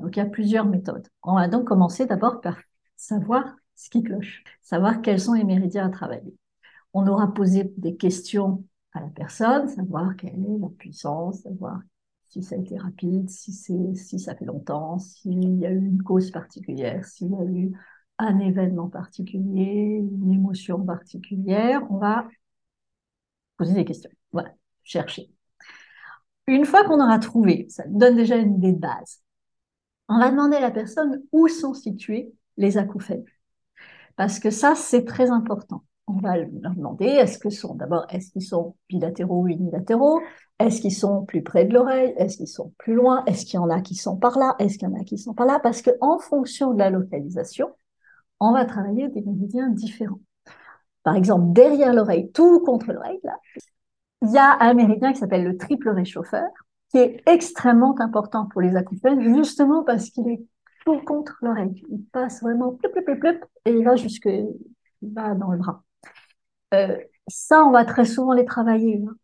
Donc 0.00 0.16
il 0.16 0.18
y 0.18 0.22
a 0.22 0.26
plusieurs 0.26 0.66
méthodes. 0.66 1.06
On 1.22 1.34
va 1.34 1.48
donc 1.48 1.66
commencer 1.66 2.06
d'abord 2.06 2.40
par 2.40 2.58
savoir 2.96 3.56
ce 3.74 3.90
qui 3.90 4.02
cloche, 4.02 4.44
savoir 4.60 5.02
quels 5.02 5.20
sont 5.20 5.34
les 5.34 5.44
méridiens 5.44 5.86
à 5.86 5.90
travailler. 5.90 6.36
On 6.92 7.06
aura 7.06 7.32
posé 7.32 7.72
des 7.76 7.96
questions 7.96 8.64
à 8.92 9.00
la 9.00 9.08
personne, 9.08 9.68
savoir 9.68 10.16
quelle 10.16 10.34
est 10.34 10.58
la 10.60 10.68
puissance, 10.68 11.42
savoir 11.42 11.80
si 12.28 12.42
ça 12.42 12.54
a 12.54 12.58
été 12.58 12.78
rapide, 12.78 13.28
si, 13.28 13.52
si 13.52 14.18
ça 14.18 14.34
fait 14.34 14.44
longtemps, 14.44 14.98
s'il 14.98 15.58
y 15.58 15.66
a 15.66 15.70
eu 15.70 15.84
une 15.84 16.02
cause 16.02 16.30
particulière, 16.30 17.04
s'il 17.04 17.30
y 17.30 17.34
a 17.34 17.44
eu 17.44 17.72
un 18.18 18.38
événement 18.38 18.88
particulier, 18.88 20.00
une 20.00 20.32
émotion 20.32 20.84
particulière. 20.84 21.82
On 21.90 21.98
va 21.98 22.26
poser 23.56 23.74
des 23.74 23.84
questions. 23.84 24.10
Chercher. 24.82 25.30
Une 26.52 26.66
fois 26.66 26.84
qu'on 26.84 27.00
aura 27.00 27.18
trouvé, 27.18 27.66
ça 27.70 27.82
donne 27.88 28.14
déjà 28.14 28.36
une 28.36 28.56
idée 28.56 28.72
de 28.72 28.78
base, 28.78 29.22
on 30.10 30.18
va 30.18 30.30
demander 30.30 30.58
à 30.58 30.60
la 30.60 30.70
personne 30.70 31.22
où 31.32 31.48
sont 31.48 31.72
situés 31.72 32.30
les 32.58 32.76
acouphènes. 32.76 33.24
Parce 34.16 34.38
que 34.38 34.50
ça, 34.50 34.74
c'est 34.74 35.06
très 35.06 35.30
important. 35.30 35.82
On 36.06 36.18
va 36.18 36.36
leur 36.36 36.74
demander, 36.74 37.06
est-ce 37.06 37.38
que 37.38 37.48
sont, 37.48 37.74
d'abord, 37.74 38.04
est-ce 38.10 38.30
qu'ils 38.30 38.42
sont 38.42 38.76
bilatéraux 38.90 39.44
ou 39.44 39.48
unilatéraux? 39.48 40.20
Est-ce 40.58 40.82
qu'ils 40.82 40.94
sont 40.94 41.24
plus 41.24 41.42
près 41.42 41.64
de 41.64 41.72
l'oreille? 41.72 42.12
Est-ce 42.18 42.36
qu'ils 42.36 42.48
sont 42.48 42.74
plus 42.76 42.92
loin? 42.92 43.24
Est-ce 43.24 43.46
qu'il 43.46 43.54
y 43.54 43.58
en 43.58 43.70
a 43.70 43.80
qui 43.80 43.94
sont 43.94 44.18
par 44.18 44.38
là? 44.38 44.54
Est-ce 44.58 44.76
qu'il 44.76 44.86
y 44.86 44.92
en 44.92 45.00
a 45.00 45.04
qui 45.04 45.16
sont 45.16 45.32
par 45.32 45.46
là? 45.46 45.58
Parce 45.58 45.80
que 45.80 45.92
en 46.02 46.18
fonction 46.18 46.74
de 46.74 46.78
la 46.80 46.90
localisation, 46.90 47.70
on 48.40 48.52
va 48.52 48.66
travailler 48.66 49.08
des 49.08 49.22
méridiens 49.22 49.70
différents. 49.70 50.20
Par 51.02 51.16
exemple, 51.16 51.54
derrière 51.54 51.94
l'oreille, 51.94 52.30
tout 52.30 52.60
contre 52.60 52.92
l'oreille, 52.92 53.20
là, 53.24 53.38
il 54.22 54.30
y 54.30 54.38
a 54.38 54.56
un 54.60 54.74
méridien 54.74 55.12
qui 55.12 55.18
s'appelle 55.18 55.44
le 55.44 55.56
triple 55.56 55.90
réchauffeur, 55.90 56.48
qui 56.90 56.98
est 56.98 57.22
extrêmement 57.26 57.98
important 58.00 58.46
pour 58.46 58.60
les 58.60 58.76
acouphènes, 58.76 59.20
justement 59.34 59.82
parce 59.82 60.10
qu'il 60.10 60.28
est 60.28 60.42
tout 60.84 61.00
contre 61.00 61.36
l'oreille. 61.42 61.82
Il 61.90 62.04
passe 62.04 62.42
vraiment 62.42 62.72
plup, 62.72 62.92
plup, 62.92 63.18
plup, 63.18 63.44
et 63.64 63.72
il 63.72 63.84
va 63.84 63.96
jusque, 63.96 64.26
il 64.26 65.12
va 65.12 65.34
dans 65.34 65.50
le 65.50 65.58
bras. 65.58 65.82
Euh, 66.74 66.96
ça, 67.28 67.64
on 67.64 67.70
va 67.70 67.84
très 67.84 68.04
souvent 68.04 68.32
les 68.32 68.44
travailler. 68.44 69.02
Hein. 69.04 69.14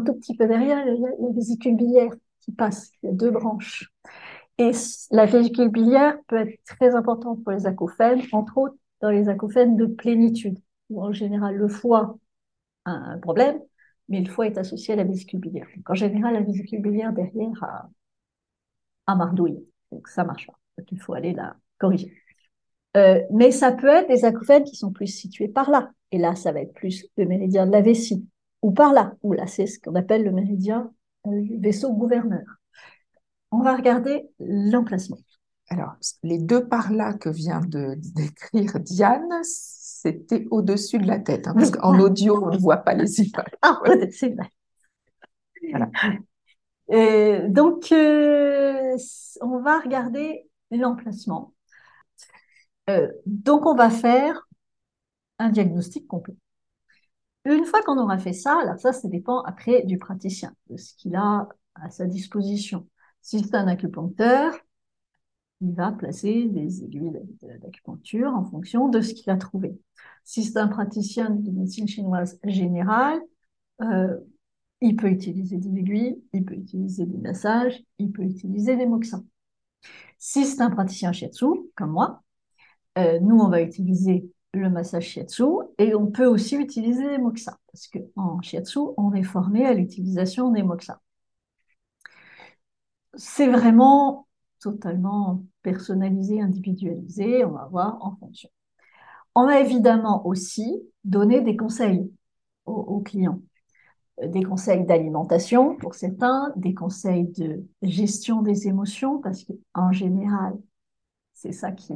Un 0.00 0.04
tout 0.04 0.14
petit 0.14 0.36
peu 0.36 0.46
derrière, 0.46 0.86
il 0.86 1.00
y 1.00 1.06
a 1.06 1.10
la 1.10 1.32
vésicule 1.32 1.76
biliaire 1.76 2.12
qui 2.40 2.52
passe. 2.52 2.90
Il 3.02 3.10
y 3.10 3.12
a 3.12 3.14
deux 3.14 3.30
branches. 3.30 3.92
Et 4.58 4.72
la 5.10 5.26
vésicule 5.26 5.68
biliaire 5.68 6.18
peut 6.26 6.36
être 6.36 6.62
très 6.64 6.94
importante 6.94 7.42
pour 7.42 7.52
les 7.52 7.66
acouphènes, 7.66 8.22
entre 8.32 8.58
autres 8.58 8.76
dans 9.00 9.10
les 9.10 9.28
acouphènes 9.28 9.76
de 9.76 9.86
plénitude, 9.86 10.58
où 10.90 11.02
en 11.02 11.12
général 11.12 11.56
le 11.56 11.68
foie 11.68 12.16
a 12.84 12.92
un 12.92 13.18
problème, 13.18 13.60
mais 14.12 14.20
le 14.20 14.30
foie 14.30 14.46
est 14.46 14.58
associé 14.58 14.92
à 14.92 14.96
la 14.98 15.04
vésicule 15.04 15.40
biliaire. 15.40 15.66
En 15.86 15.94
général, 15.94 16.34
la 16.34 16.42
vésicule 16.42 16.82
biliaire 16.82 17.14
derrière 17.14 17.64
a, 17.64 17.88
a 19.06 19.16
mardouille. 19.16 19.66
Donc, 19.90 20.06
ça 20.06 20.22
marche 20.22 20.46
pas. 20.46 20.58
Donc, 20.76 20.92
il 20.92 21.00
faut 21.00 21.14
aller 21.14 21.32
la 21.32 21.56
corriger. 21.78 22.12
Euh, 22.94 23.22
mais 23.32 23.50
ça 23.50 23.72
peut 23.72 23.88
être 23.88 24.08
des 24.08 24.26
acouphènes 24.26 24.64
qui 24.64 24.76
sont 24.76 24.92
plus 24.92 25.06
situés 25.06 25.48
par 25.48 25.70
là. 25.70 25.90
Et 26.10 26.18
là, 26.18 26.34
ça 26.34 26.52
va 26.52 26.60
être 26.60 26.74
plus 26.74 27.06
le 27.16 27.24
méridien 27.24 27.66
de 27.66 27.72
la 27.72 27.80
vessie. 27.80 28.28
Ou 28.60 28.70
par 28.70 28.92
là. 28.92 29.14
Ou 29.22 29.32
là, 29.32 29.46
c'est 29.46 29.66
ce 29.66 29.80
qu'on 29.80 29.94
appelle 29.94 30.24
le 30.24 30.30
méridien 30.30 30.92
euh, 31.26 31.42
vaisseau 31.58 31.94
gouverneur. 31.94 32.44
On 33.50 33.62
va 33.62 33.74
regarder 33.74 34.28
l'emplacement. 34.40 35.18
Alors, 35.70 35.94
les 36.22 36.38
deux 36.38 36.68
par 36.68 36.92
là 36.92 37.14
que 37.14 37.30
vient 37.30 37.62
de 37.62 37.94
décrire 38.14 38.78
Diane, 38.80 39.42
c'était 40.02 40.48
au-dessus 40.50 40.98
de 40.98 41.06
la 41.06 41.20
tête, 41.20 41.46
hein, 41.46 41.54
parce 41.54 41.70
qu'en 41.70 41.98
audio, 42.00 42.44
on 42.44 42.50
ne 42.50 42.58
voit 42.58 42.78
pas 42.78 42.94
les 42.94 43.20
images. 43.20 43.56
Ah, 43.62 43.80
c'est 44.10 44.30
vrai. 44.30 44.50
Voilà. 45.70 45.90
Euh, 46.90 47.48
donc, 47.48 47.92
euh, 47.92 48.96
on 49.40 49.60
va 49.60 49.78
regarder 49.78 50.50
l'emplacement. 50.72 51.54
Euh, 52.90 53.08
donc, 53.26 53.64
on 53.64 53.76
va 53.76 53.90
faire 53.90 54.48
un 55.38 55.50
diagnostic 55.50 56.08
complet. 56.08 56.34
Une 57.44 57.64
fois 57.64 57.80
qu'on 57.82 57.98
aura 57.98 58.18
fait 58.18 58.32
ça, 58.32 58.58
alors 58.60 58.78
ça, 58.78 58.92
ça 58.92 59.08
dépend 59.08 59.40
après 59.42 59.82
du 59.84 59.98
praticien, 59.98 60.52
de 60.68 60.76
ce 60.76 60.94
qu'il 60.96 61.14
a 61.14 61.48
à 61.76 61.90
sa 61.90 62.06
disposition. 62.06 62.88
Si 63.20 63.38
c'est 63.38 63.54
un 63.54 63.68
acupuncteur, 63.68 64.52
il 65.62 65.72
va 65.74 65.92
placer 65.92 66.46
des 66.48 66.84
aiguilles 66.84 67.12
d'acupuncture 67.42 68.34
en 68.34 68.44
fonction 68.44 68.88
de 68.88 69.00
ce 69.00 69.14
qu'il 69.14 69.30
a 69.30 69.36
trouvé. 69.36 69.78
Si 70.24 70.44
c'est 70.44 70.58
un 70.58 70.68
praticien 70.68 71.30
de 71.30 71.50
médecine 71.50 71.88
chinoise 71.88 72.38
générale, 72.44 73.20
euh, 73.80 74.18
il 74.80 74.96
peut 74.96 75.08
utiliser 75.08 75.58
des 75.58 75.78
aiguilles, 75.78 76.20
il 76.32 76.44
peut 76.44 76.54
utiliser 76.54 77.06
des 77.06 77.18
massages, 77.18 77.82
il 77.98 78.10
peut 78.10 78.22
utiliser 78.22 78.76
des 78.76 78.86
moxins. 78.86 79.24
Si 80.18 80.44
c'est 80.46 80.60
un 80.62 80.70
praticien 80.70 81.12
shiatsu, 81.12 81.46
comme 81.76 81.90
moi, 81.92 82.22
euh, 82.98 83.20
nous, 83.20 83.38
on 83.38 83.48
va 83.48 83.62
utiliser 83.62 84.30
le 84.54 84.70
massage 84.70 85.04
shiatsu 85.06 85.44
et 85.78 85.94
on 85.94 86.08
peut 86.08 86.26
aussi 86.26 86.56
utiliser 86.56 87.08
des 87.08 87.18
moxins 87.18 87.56
parce 87.72 87.88
qu'en 87.88 88.40
shiatsu, 88.42 88.80
on 88.96 89.12
est 89.14 89.22
formé 89.22 89.66
à 89.66 89.74
l'utilisation 89.74 90.50
des 90.50 90.62
moxins. 90.62 90.98
C'est 93.14 93.48
vraiment 93.48 94.26
totalement 94.62 95.44
personnalisé, 95.62 96.40
individualisé, 96.40 97.44
on 97.44 97.50
va 97.52 97.66
voir 97.70 97.98
en 98.00 98.16
fonction. 98.16 98.48
On 99.34 99.46
va 99.46 99.60
évidemment 99.60 100.26
aussi 100.26 100.82
donner 101.04 101.40
des 101.40 101.56
conseils 101.56 102.10
aux, 102.64 103.00
clients. 103.00 103.40
Euh, 104.20 104.28
des 104.28 104.42
conseils 104.42 104.84
d'alimentation 104.84 105.76
pour 105.76 105.94
certains, 105.94 106.52
des 106.56 106.74
conseils 106.74 107.28
de 107.28 107.64
gestion 107.82 108.42
des 108.42 108.68
émotions, 108.68 109.20
parce 109.20 109.44
qu'en 109.44 109.90
général, 109.92 110.54
c'est 111.34 111.52
ça 111.52 111.72
qui, 111.72 111.94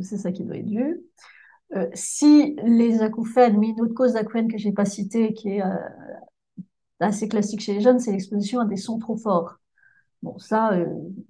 ça 0.00 0.32
qui 0.32 0.44
doit 0.44 0.56
être 0.56 0.68
vu. 0.68 1.02
Euh, 1.74 1.88
si 1.94 2.56
les 2.64 3.02
acouphènes, 3.02 3.58
mais 3.58 3.70
une 3.70 3.80
autre 3.80 3.94
cause 3.94 4.12
d'acouphènes 4.14 4.50
que 4.50 4.58
j'ai 4.58 4.72
pas 4.72 4.84
citée, 4.84 5.34
qui 5.34 5.50
est 5.50 5.62
euh, 5.62 5.76
assez 7.00 7.28
classique 7.28 7.60
chez 7.60 7.74
les 7.74 7.80
jeunes, 7.80 7.98
c'est 7.98 8.12
l'exposition 8.12 8.60
à 8.60 8.64
des 8.64 8.76
sons 8.76 8.98
trop 8.98 9.16
forts. 9.16 9.58
Bon, 10.26 10.36
ça, 10.40 10.72
euh, 10.72 10.86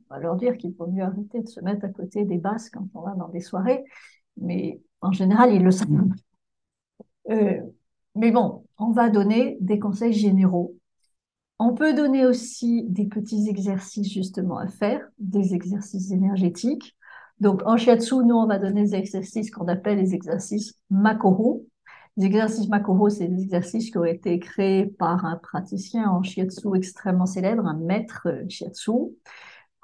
on 0.09 0.15
va 0.15 0.21
leur 0.21 0.37
dire 0.37 0.57
qu'il 0.57 0.75
faut 0.75 0.87
mieux 0.87 1.03
arrêter 1.03 1.43
de 1.43 1.49
se 1.49 1.61
mettre 1.61 1.85
à 1.85 1.91
côté 1.91 2.25
des 2.25 2.39
basses 2.39 2.71
quand 2.71 2.89
on 2.95 3.03
va 3.03 3.13
dans 3.13 3.29
des 3.29 3.43
soirées, 3.43 3.85
mais 4.39 4.81
en 5.03 5.13
général, 5.13 5.53
ils 5.53 5.63
le 5.63 5.71
savent. 5.71 5.91
Euh, 7.29 7.61
mais 8.15 8.31
bon, 8.31 8.65
on 8.79 8.93
va 8.93 9.11
donner 9.11 9.59
des 9.61 9.79
conseils 9.79 10.15
généraux. 10.15 10.77
On 11.59 11.75
peut 11.75 11.93
donner 11.93 12.25
aussi 12.25 12.85
des 12.85 13.05
petits 13.05 13.51
exercices 13.51 14.11
justement 14.11 14.57
à 14.57 14.67
faire, 14.67 15.07
des 15.19 15.53
exercices 15.53 16.11
énergétiques. 16.11 16.97
Donc 17.39 17.61
en 17.67 17.77
shiatsu, 17.77 18.25
nous, 18.25 18.37
on 18.37 18.47
va 18.47 18.59
donner 18.59 18.85
des 18.85 18.95
exercices 18.95 19.51
qu'on 19.51 19.69
appelle 19.69 19.99
les 19.99 20.15
exercices 20.15 20.73
Makoro. 20.89 21.67
Les 22.17 22.27
exercices 22.27 22.69
Makoro, 22.69 23.11
c'est 23.11 23.29
des 23.29 23.43
exercices 23.43 23.91
qui 23.91 23.99
ont 23.99 24.05
été 24.05 24.39
créés 24.39 24.87
par 24.87 25.25
un 25.27 25.37
praticien 25.37 26.09
en 26.11 26.23
shiatsu 26.23 26.75
extrêmement 26.75 27.27
célèbre, 27.27 27.67
un 27.67 27.77
maître 27.77 28.29
shiatsu, 28.49 28.91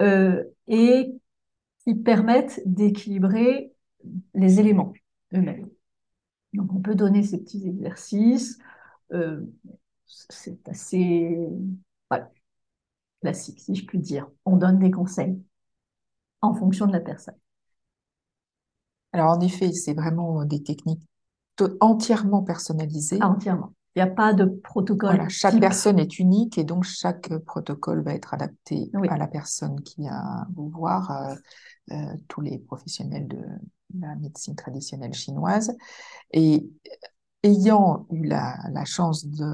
euh, 0.00 0.42
et 0.66 1.12
qui 1.84 1.94
permettent 1.94 2.62
d'équilibrer 2.64 3.72
les 4.34 4.60
éléments 4.60 4.92
eux-mêmes. 5.34 5.68
Donc 6.54 6.72
on 6.72 6.80
peut 6.80 6.94
donner 6.94 7.22
ces 7.22 7.38
petits 7.38 7.66
exercices. 7.66 8.58
Euh, 9.12 9.42
c'est 10.06 10.68
assez 10.68 11.38
classique, 13.20 13.60
si 13.60 13.74
je 13.74 13.86
puis 13.86 13.98
dire. 13.98 14.28
On 14.44 14.56
donne 14.56 14.78
des 14.78 14.90
conseils 14.90 15.40
en 16.40 16.54
fonction 16.54 16.86
de 16.86 16.92
la 16.92 17.00
personne. 17.00 17.36
Alors 19.12 19.36
en 19.36 19.40
effet, 19.40 19.72
c'est 19.72 19.94
vraiment 19.94 20.44
des 20.44 20.62
techniques 20.62 21.06
entièrement 21.80 22.42
personnalisé. 22.42 23.18
Ah, 23.20 23.30
entièrement. 23.30 23.72
Il 23.94 24.02
n'y 24.02 24.08
a 24.08 24.12
pas 24.12 24.32
de 24.32 24.46
protocole. 24.46 25.16
Voilà, 25.16 25.28
chaque 25.28 25.60
personne 25.60 25.98
est 25.98 26.18
unique 26.18 26.56
et 26.56 26.64
donc 26.64 26.84
chaque 26.84 27.36
protocole 27.44 28.02
va 28.02 28.14
être 28.14 28.32
adapté 28.32 28.90
à 29.10 29.18
la 29.18 29.26
personne 29.26 29.82
qui 29.82 30.00
vient 30.00 30.46
vous 30.54 30.70
voir, 30.70 31.10
euh, 31.10 31.34
euh, 31.92 32.16
tous 32.28 32.40
les 32.40 32.58
professionnels 32.58 33.28
de 33.28 33.42
la 33.98 34.14
médecine 34.16 34.56
traditionnelle 34.56 35.12
chinoise. 35.12 35.76
Et 36.32 36.70
ayant 37.42 38.06
eu 38.10 38.24
la, 38.24 38.56
la 38.72 38.84
chance 38.84 39.26
de 39.26 39.46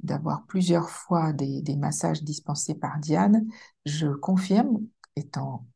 d'avoir 0.00 0.44
plusieurs 0.44 0.90
fois 0.90 1.32
des, 1.32 1.62
des, 1.62 1.76
massages 1.76 2.22
dispensés 2.22 2.74
par 2.74 2.98
Diane, 2.98 3.46
je 3.86 4.08
confirme, 4.08 4.80
étant 5.16 5.66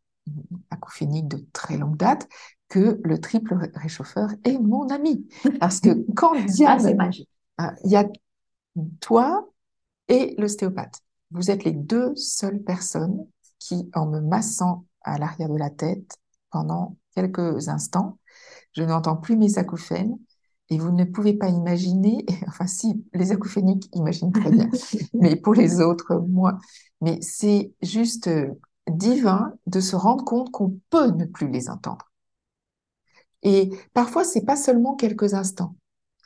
acouphénique 0.71 1.29
de 1.29 1.47
très 1.55 1.79
longue 1.79 1.97
date, 1.97 2.29
que 2.69 3.01
le 3.03 3.19
triple 3.19 3.71
réchauffeur 3.75 4.31
est 4.45 4.59
mon 4.59 4.89
ami. 4.89 5.27
Parce 5.61 5.81
que 5.81 5.91
quand 6.15 6.35
ah, 6.35 6.43
Diane, 6.43 6.99
ah, 7.59 7.75
il 7.85 7.91
y 7.91 7.97
a 7.97 8.07
toi 9.01 9.49
et 10.09 10.35
l'ostéopathe. 10.39 11.01
Vous 11.31 11.51
êtes 11.51 11.65
les 11.65 11.73
deux 11.73 12.15
seules 12.17 12.63
personnes 12.63 13.27
qui, 13.59 13.91
en 13.95 14.07
me 14.07 14.21
massant 14.21 14.85
à 15.03 15.19
l'arrière 15.19 15.49
de 15.49 15.57
la 15.57 15.71
tête 15.71 16.17
pendant 16.51 16.97
quelques 17.15 17.69
instants, 17.69 18.19
je 18.73 18.83
n'entends 18.83 19.17
plus 19.17 19.37
mes 19.37 19.59
acouphènes 19.59 20.19
et 20.71 20.79
vous 20.79 20.93
ne 20.93 21.05
pouvez 21.05 21.33
pas 21.35 21.49
imaginer, 21.49 22.25
enfin 22.47 22.67
si, 22.67 23.05
les 23.15 23.33
acouphéniques 23.33 23.89
imaginent 23.95 24.33
très 24.33 24.51
bien, 24.51 24.71
mais 25.15 25.37
pour 25.37 25.55
les 25.55 25.81
autres, 25.81 26.17
moi, 26.29 26.59
mais 27.01 27.19
c'est 27.21 27.73
juste 27.83 28.31
divin 28.89 29.53
de 29.67 29.81
se 29.81 29.97
rendre 29.97 30.25
compte 30.25 30.51
qu'on 30.51 30.79
peut 30.91 31.11
ne 31.11 31.25
plus 31.25 31.51
les 31.51 31.69
entendre. 31.69 32.11
Et 33.43 33.71
parfois, 33.95 34.25
c'est 34.25 34.45
pas 34.45 34.57
seulement 34.57 34.95
quelques 34.95 35.35
instants. 35.35 35.77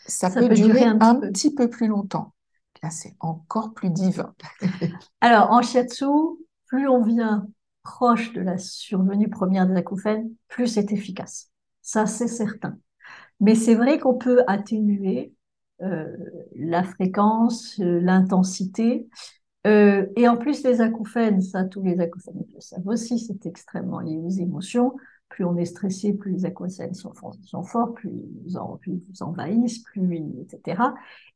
Ça, 0.07 0.31
peut, 0.31 0.49
durer, 0.49 0.83
un, 0.83 1.14
petit, 1.16 1.54
peu. 1.54 1.69
plus 1.69 1.87
longtemps. 1.87 2.35
Là, 2.83 2.90
c'est 2.90 3.14
encore 3.21 3.73
plus 3.73 3.90
divin. 3.90 4.35
Alors, 5.21 5.52
en 5.52 5.62
shiatsu, 5.62 6.07
plus 6.66 6.88
on 6.88 7.02
vient 7.02 7.47
proche 7.85 8.33
de 8.33 8.40
la 8.40 8.59
survenue 8.59 9.28
première 9.28 9.66
des 9.66 9.76
acouphènes, 9.76 10.31
plus 10.49 10.66
c'est 10.66 10.92
efficace. 10.92 11.50
Ça, 11.83 12.07
c'est 12.07 12.28
certain. 12.28 12.76
Mais 13.40 13.54
c'est 13.54 13.75
vrai 13.75 13.99
qu'on 13.99 14.14
peut 14.14 14.42
atténuer 14.47 15.35
euh, 15.83 16.16
la 16.54 16.85
fréquence, 16.85 17.78
euh, 17.81 18.00
l'intensité. 18.00 19.09
Euh, 19.66 20.07
et 20.16 20.28
en 20.28 20.37
plus, 20.37 20.62
les 20.62 20.81
acouphènes, 20.81 21.40
ça, 21.40 21.64
tous 21.64 21.83
les 21.83 21.99
acouphènes 22.00 22.45
le 22.54 22.61
savent 22.61 22.87
aussi, 22.87 23.19
c'est 23.19 23.47
extrêmement 23.47 24.00
lié 24.00 24.16
aux 24.16 24.28
émotions 24.28 24.95
plus 25.32 25.44
on 25.46 25.56
est 25.56 25.64
stressé, 25.64 26.12
plus 26.12 26.32
les 26.32 26.44
aquacènes 26.44 26.92
sont, 26.92 27.14
forts, 27.14 27.94
plus 27.94 28.12
ils, 28.46 28.58
en, 28.58 28.78
vous 28.86 29.22
envahissent, 29.22 29.78
plus 29.78 30.22
etc. 30.42 30.82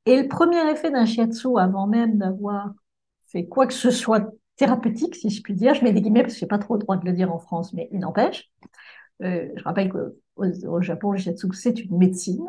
Et 0.05 0.23
le 0.23 0.29
premier 0.29 0.71
effet 0.71 0.91
d'un 0.91 1.07
shiatsu, 1.07 1.59
avant 1.59 1.87
même 1.87 2.19
d'avoir 2.19 2.75
fait 3.29 3.47
quoi 3.47 3.67
que 3.67 3.73
ce 3.73 3.91
soit 3.91 4.31
thérapeutique, 4.57 5.15
si 5.15 5.31
je 5.31 5.43
puis 5.43 5.55
dire, 5.55 5.75
je 5.75 5.83
mets 5.83 5.95
des 5.95 6.03
guillemets 6.03 6.23
parce 6.23 6.35
que 6.35 6.41
je 6.41 6.45
n'ai 6.45 6.49
pas 6.49 6.59
trop 6.59 6.75
le 6.75 6.81
droit 6.81 6.99
de 6.99 7.07
le 7.07 7.13
dire 7.13 7.33
en 7.33 7.39
France, 7.39 7.73
mais 7.73 7.89
il 7.91 8.01
n'empêche. 8.01 8.51
Euh, 9.23 9.49
je 9.57 9.65
rappelle 9.65 9.91
qu'au 9.91 10.81
Japon, 10.83 11.13
le 11.13 11.19
shiatsu, 11.19 11.49
c'est 11.55 11.81
une 11.81 11.97
médecine. 11.97 12.47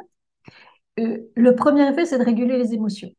Euh, 0.99 1.19
le 1.33 1.55
premier 1.55 1.87
effet, 1.87 2.05
c'est 2.05 2.19
de 2.19 2.25
réguler 2.25 2.57
les 2.57 2.73
émotions. 2.73 3.09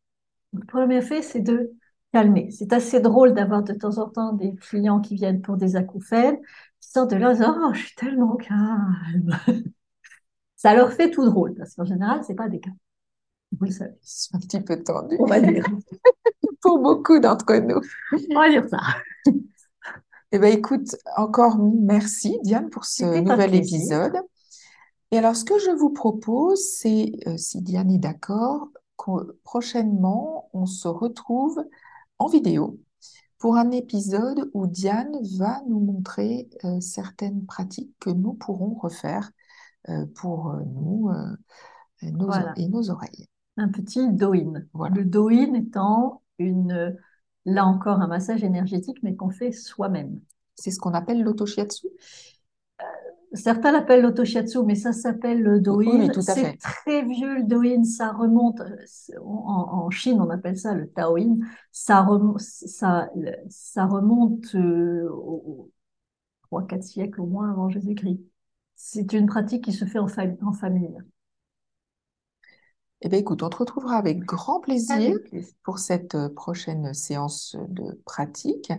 Le 0.52 0.66
premier 0.66 0.98
effet, 0.98 1.22
c'est 1.22 1.40
de 1.40 1.72
calmer. 2.12 2.50
C'est 2.50 2.72
assez 2.72 3.00
drôle 3.00 3.34
d'avoir 3.34 3.62
de 3.62 3.72
temps 3.72 3.98
en 3.98 4.08
temps 4.08 4.32
des 4.32 4.54
clients 4.54 5.00
qui 5.00 5.14
viennent 5.14 5.42
pour 5.42 5.56
des 5.56 5.76
acouphènes, 5.76 6.38
qui 6.80 6.90
sortent 6.90 7.10
de 7.10 7.16
là, 7.16 7.34
oh, 7.34 7.74
je 7.74 7.80
suis 7.80 7.94
tellement 7.94 8.36
calme. 8.36 9.38
Ça 10.56 10.74
leur 10.74 10.92
fait 10.92 11.10
tout 11.10 11.24
drôle, 11.24 11.54
parce 11.54 11.74
qu'en 11.74 11.84
général, 11.84 12.22
c'est 12.26 12.34
pas 12.34 12.48
des 12.48 12.60
cas. 12.60 12.70
Vous 13.58 13.66
le 13.66 13.70
savez. 13.70 13.94
C'est 14.02 14.34
un 14.34 14.40
petit 14.40 14.60
peu 14.60 14.82
tendu. 14.82 15.16
On 15.20 15.26
va 15.26 15.40
dire. 15.40 15.64
pour 16.60 16.80
beaucoup 16.80 17.18
d'entre 17.20 17.54
nous. 17.56 17.80
On 18.30 18.40
va 18.40 18.50
dire 18.50 18.68
ça. 18.68 18.78
Eh 20.32 20.38
bien, 20.38 20.50
écoute, 20.50 20.94
encore 21.16 21.58
merci, 21.58 22.38
Diane, 22.42 22.68
pour 22.68 22.84
ce 22.84 23.20
nouvel 23.20 23.54
épisode. 23.54 24.16
Et 25.10 25.18
alors, 25.18 25.34
ce 25.34 25.44
que 25.44 25.58
je 25.58 25.70
vous 25.70 25.90
propose, 25.90 26.62
c'est, 26.62 27.12
euh, 27.26 27.36
si 27.38 27.62
Diane 27.62 27.90
est 27.90 27.98
d'accord, 27.98 28.68
prochainement, 29.42 30.50
on 30.52 30.66
se 30.66 30.86
retrouve 30.86 31.64
en 32.18 32.28
vidéo 32.28 32.78
pour 33.38 33.56
un 33.56 33.70
épisode 33.70 34.50
où 34.52 34.66
Diane 34.66 35.16
va 35.38 35.62
nous 35.68 35.78
montrer 35.78 36.48
euh, 36.64 36.80
certaines 36.80 37.46
pratiques 37.46 37.92
que 38.00 38.10
nous 38.10 38.34
pourrons 38.34 38.74
refaire 38.74 39.30
euh, 39.88 40.06
pour 40.16 40.50
euh, 40.50 40.62
nous 40.66 41.10
nos, 42.02 42.30
et 42.56 42.68
nos 42.68 42.90
oreilles. 42.90 43.26
Un 43.56 43.68
petit 43.68 44.08
do-in. 44.08 44.62
Le 44.94 45.04
do-in 45.04 45.54
étant 45.54 46.22
une, 46.38 46.96
là 47.44 47.64
encore 47.64 48.00
un 48.00 48.06
massage 48.08 48.44
énergétique, 48.44 48.98
mais 49.02 49.16
qu'on 49.16 49.30
fait 49.30 49.52
soi-même. 49.52 50.20
C'est 50.54 50.70
ce 50.70 50.78
qu'on 50.78 50.94
appelle 50.94 51.22
l'autoshiatsu? 51.22 51.86
Certains 53.32 53.72
l'appellent 53.72 54.02
l'autoshiatsu, 54.02 54.62
mais 54.64 54.74
ça 54.74 54.92
s'appelle 54.92 55.42
le 55.42 55.60
doin. 55.60 56.08
c'est 56.20 56.56
très 56.56 57.02
vieux 57.02 57.36
le 57.36 57.42
doin, 57.42 57.84
ça 57.84 58.10
remonte, 58.12 58.62
en, 59.22 59.90
Chine 59.90 60.20
on 60.20 60.30
appelle 60.30 60.56
ça 60.56 60.74
le 60.74 60.88
taoin, 60.88 61.36
ça, 61.70 62.02
remonte, 62.02 62.40
ça, 62.40 63.10
ça 63.50 63.86
remonte 63.86 64.54
euh, 64.54 65.08
aux 65.10 65.70
3-4 66.50 66.82
siècles 66.82 67.20
au 67.20 67.26
moins 67.26 67.50
avant 67.50 67.68
Jésus-Christ. 67.68 68.20
C'est 68.76 69.12
une 69.12 69.26
pratique 69.26 69.64
qui 69.64 69.72
se 69.72 69.84
fait 69.84 69.98
en, 69.98 70.08
en 70.42 70.52
famille. 70.52 70.98
Eh 73.00 73.08
bien, 73.08 73.18
écoute, 73.18 73.42
on 73.42 73.48
te 73.48 73.56
retrouvera 73.56 73.96
avec 73.96 74.20
grand 74.20 74.60
plaisir 74.60 75.18
pour 75.62 75.78
cette 75.78 76.14
euh, 76.16 76.28
prochaine 76.28 76.94
séance 76.94 77.56
de 77.68 78.00
pratique. 78.04 78.72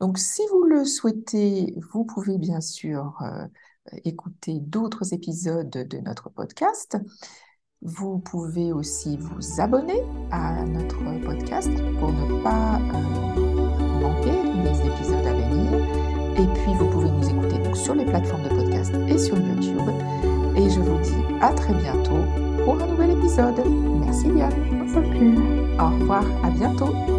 Donc, 0.00 0.18
si 0.18 0.42
vous 0.50 0.64
le 0.64 0.84
souhaitez, 0.84 1.74
vous 1.92 2.04
pouvez 2.04 2.38
bien 2.38 2.60
sûr 2.60 3.16
euh, 3.22 3.46
écouter 4.04 4.60
d'autres 4.60 5.12
épisodes 5.12 5.70
de 5.70 5.98
notre 5.98 6.30
podcast. 6.30 6.96
Vous 7.82 8.18
pouvez 8.18 8.72
aussi 8.72 9.16
vous 9.18 9.60
abonner 9.60 10.02
à 10.30 10.64
notre 10.64 10.98
podcast 11.24 11.70
pour 11.98 12.12
ne 12.12 12.42
pas 12.42 12.76
euh, 12.76 14.00
manquer 14.00 14.42
les 14.62 14.86
épisodes 14.86 15.26
à 15.26 15.32
venir. 15.32 15.74
Et 16.38 16.46
puis, 16.60 16.74
vous 16.74 16.90
pouvez 16.90 17.10
nous 17.10 17.28
écouter 17.28 17.58
donc, 17.62 17.76
sur 17.76 17.94
les 17.94 18.04
plateformes 18.04 18.44
de 18.44 18.50
podcast 18.50 18.92
et 19.08 19.18
sur 19.18 19.36
YouTube. 19.36 19.88
Et 20.56 20.70
je 20.70 20.80
vous 20.80 21.00
dis 21.02 21.34
à 21.40 21.52
très 21.52 21.74
bientôt 21.74 22.24
pour 22.64 22.80
un 22.80 22.86
nouvel 22.86 23.10
épisode. 23.12 23.62
Merci 24.00 24.28
bien. 24.28 24.48
Au 25.78 25.90
revoir, 25.90 26.24
à 26.44 26.50
bientôt. 26.50 27.17